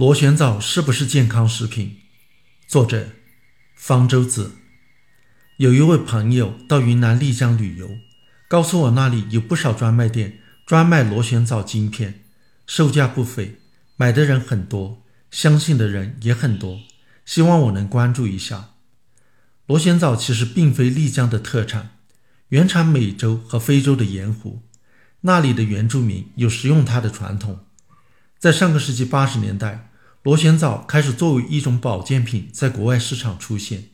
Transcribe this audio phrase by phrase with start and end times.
[0.00, 1.98] 螺旋藻是不是健康食品？
[2.66, 3.10] 作者：
[3.74, 4.52] 方舟子。
[5.58, 7.98] 有一位朋友到云南丽江旅游，
[8.48, 12.24] 告诉我那里有不少专卖店专卖螺旋藻晶片，
[12.66, 13.60] 售价不菲，
[13.96, 16.80] 买的人很多，相信的人也很多。
[17.26, 18.70] 希望我能关注一下。
[19.66, 21.98] 螺旋藻其实并非丽江的特产，
[22.48, 24.62] 原产美洲和非洲的盐湖，
[25.20, 27.66] 那里的原住民有食用它的传统。
[28.38, 29.88] 在上个世纪八十年代。
[30.22, 33.84] 螺旋藻开始作为一种保健品在国外市场出现，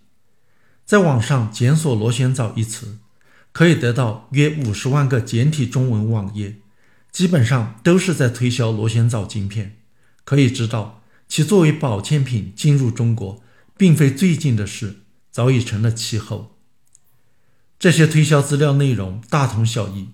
[0.85, 2.99] 在网上检索“螺旋藻”一词，
[3.53, 6.57] 可以得到约五十万个简体中文网页，
[7.13, 9.77] 基本上都是在推销螺旋藻晶片。
[10.25, 13.41] 可以知道，其作为保健品进入中国，
[13.77, 16.57] 并非最近的事，早已成了气候。
[17.79, 20.09] 这些推销资料内容大同小异，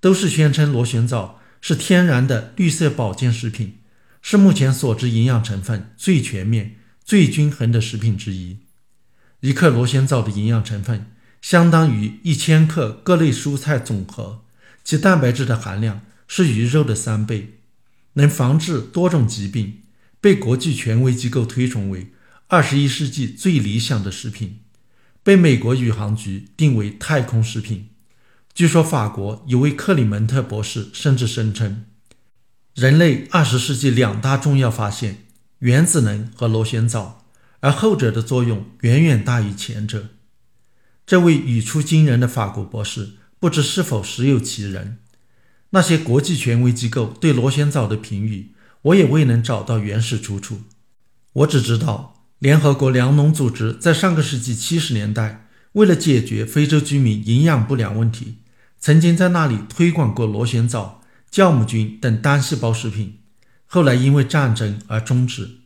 [0.00, 3.80] 都是宣称螺旋藻是天然的绿色保健食品。
[4.30, 8.58] 是目前所知营养成分最全面、最均衡的食品之一。
[9.40, 14.44] 一克螺旋藻的营养成分相当于一千克各类蔬菜总和，
[14.84, 17.54] 其蛋白质的含量是鱼肉的三倍，
[18.12, 19.78] 能防治多种疾病，
[20.20, 22.12] 被国际权威机构推崇为
[22.48, 24.58] 二十一世纪最理想的食品，
[25.22, 27.88] 被美国宇航局定为太空食品。
[28.52, 31.86] 据说法国有位克里门特博士甚至声称。
[32.78, 35.24] 人类二十世纪两大重要发现：
[35.58, 37.24] 原子能和螺旋藻，
[37.58, 40.10] 而后者的作用远远大于前者。
[41.04, 44.98] 这位语出惊人的法国博士，不知是否实有其人？
[45.70, 50.60] 那些国际权威机构对螺旋藻的评语，我也未能找到原始出处。
[51.32, 58.36] 我只知道，联合国粮农组织在上个世纪七十年代，为了解决非洲居民营养不良问题，
[58.78, 60.97] 曾经在那里推广过螺旋藻。
[61.30, 63.18] 酵母菌等单细胞食品，
[63.66, 65.58] 后来因为战争而终止。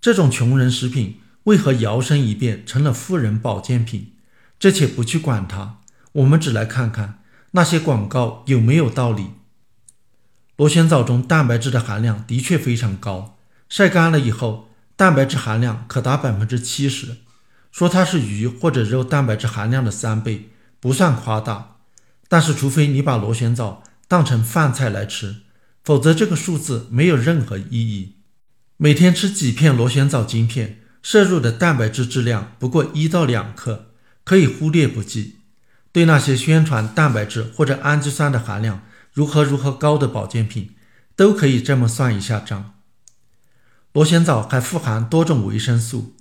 [0.00, 4.12] 这种穷人食品为何摇身一变成了富人保健品？
[4.58, 5.78] 这且不去管它，
[6.12, 7.20] 我们只来看看
[7.52, 9.30] 那些广告有没有道理。
[10.56, 13.38] 螺旋藻中蛋白质的含量的确非常高，
[13.68, 17.16] 晒干了以后，蛋白质含量可达百分之七十。
[17.72, 21.76] 说它是鱼或者肉蛋白质含量的三倍，不算夸大。
[22.28, 23.82] 但是，除非你把螺旋藻。
[24.12, 25.36] 当成饭菜来吃，
[25.82, 28.16] 否则这个数字没有任何意义。
[28.76, 33.86] 每天吃几片螺旋藻晶片，摄入的蛋白质质量不过一到两克，
[34.22, 35.36] 可以忽略不计。
[35.92, 38.82] 对那些宣传蛋白质或者氨基酸的含量
[39.14, 40.74] 如何如何高的保健品，
[41.16, 42.74] 都可以这么算一下账。
[43.94, 46.14] 螺旋藻还富含多种维生素、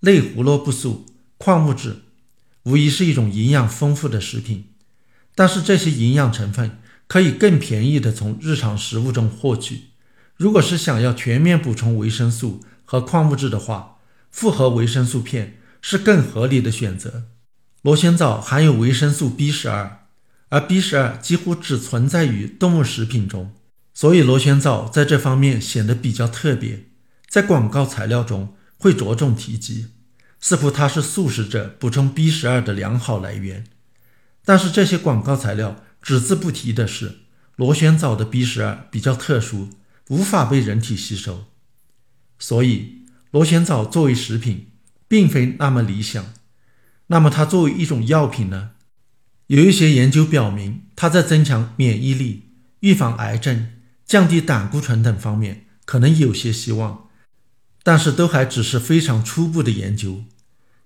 [0.00, 1.06] 类胡萝卜素、
[1.38, 1.98] 矿物质，
[2.64, 4.72] 无疑是一种营养丰富的食品。
[5.36, 6.80] 但是这些营养成分。
[7.08, 9.82] 可以更便宜的从日常食物中获取。
[10.36, 13.98] 如果是想要全面补充维生素和矿物质的话，
[14.30, 17.24] 复合维生素片是更合理的选择。
[17.82, 20.06] 螺旋藻含有维生素 B 十二，
[20.48, 23.52] 而 B 十二几乎只存在于动物食品中，
[23.94, 26.86] 所以螺旋藻在这方面显得比较特别，
[27.28, 29.86] 在广告材料中会着重提及，
[30.40, 33.64] 似乎它是素食者补充 B 十二的良好来源。
[34.44, 35.76] 但是这些广告材料。
[36.06, 37.22] 只字不提的是，
[37.56, 39.70] 螺旋藻的 B 十二比较特殊，
[40.06, 41.46] 无法被人体吸收，
[42.38, 43.02] 所以
[43.32, 44.68] 螺旋藻作为食品
[45.08, 46.24] 并非那么理想。
[47.08, 48.70] 那么它作为一种药品呢？
[49.48, 53.72] 有一些研究表明，它在增强免疫力、预防癌症、
[54.04, 57.08] 降低胆固醇等方面可能有些希望，
[57.82, 60.22] 但是都还只是非常初步的研究。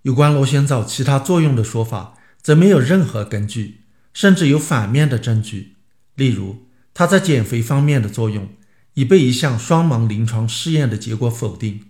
[0.00, 3.79] 有关螺旋藻其他作用的说法，则没有任何根据。
[4.12, 5.76] 甚至有反面的证据，
[6.14, 8.48] 例如它在减肥方面的作用
[8.94, 11.84] 已被一项双盲临床试验的结果否定。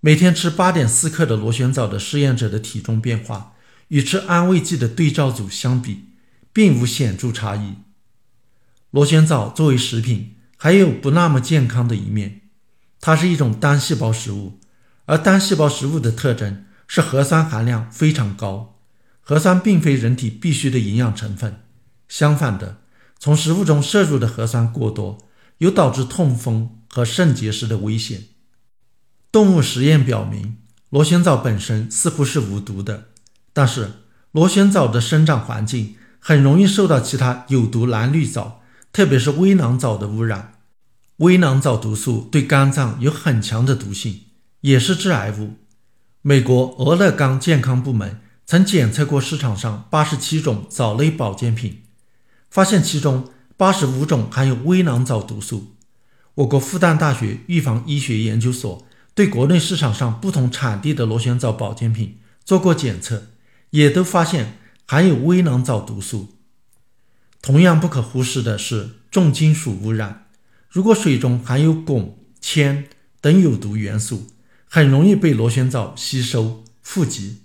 [0.00, 3.54] 每天吃八点四克的螺旋藻的试验者的体重变化，
[3.88, 6.04] 与吃安慰剂的对照组相比，
[6.52, 7.76] 并无显著差异。
[8.90, 12.42] 螺旋藻作为食品，还有不那么健康的一面，
[13.00, 14.60] 它是一种单细胞食物，
[15.06, 18.73] 而单细胞食物的特征是核酸含量非常高。
[19.26, 21.62] 核酸并非人体必需的营养成分，
[22.08, 22.76] 相反的，
[23.18, 25.16] 从食物中摄入的核酸过多，
[25.58, 28.24] 有导致痛风和肾结石的危险。
[29.32, 30.58] 动物实验表明，
[30.90, 33.06] 螺旋藻本身似乎是无毒的，
[33.54, 33.92] 但是
[34.30, 38.60] 螺旋藻的生长环境很容易受到其他有毒蓝绿藻，
[38.92, 40.60] 特别是微囊藻的污染。
[41.16, 44.24] 微囊藻毒素对肝脏有很强的毒性，
[44.60, 45.54] 也是致癌物。
[46.20, 48.20] 美国俄勒冈健康部门。
[48.46, 51.82] 曾检测过市场上八十七种藻类保健品，
[52.50, 55.76] 发现其中八十五种含有微囊藻毒素。
[56.34, 63.28] 我国复旦大学预防医学研究所对国内市场上不同产地的螺旋藻保健品做过检测，
[63.70, 66.34] 也都发现含有微囊藻毒素。
[67.40, 70.26] 同样不可忽视的是重金属污染，
[70.68, 72.88] 如果水中含有汞、铅
[73.20, 74.26] 等有毒元素，
[74.66, 77.43] 很容易被螺旋藻吸收富集。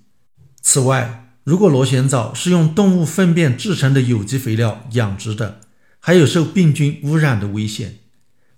[0.71, 5.61] 此外，如果螺旋藻是用动物粪便制成的有机肥料养殖的，
[5.99, 8.01] 还有受病菌污染的危险。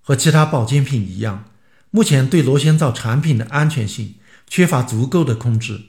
[0.01, 1.45] 和其他保健品一样，
[1.89, 4.15] 目前对螺旋藻产品的安全性
[4.45, 5.83] 缺乏足够的控制。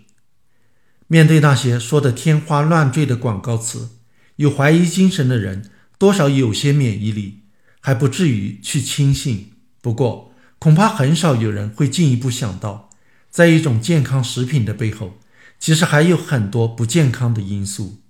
[1.09, 3.89] 面对那些说的天花乱坠的广告词，
[4.37, 7.41] 有怀疑精神的人多少有些免疫力，
[7.81, 9.55] 还不至于去轻信。
[9.81, 12.91] 不过，恐怕很少有人会进一步想到，
[13.29, 15.19] 在一种健康食品的背后，
[15.63, 18.02] 其实还有很多不健康的因素。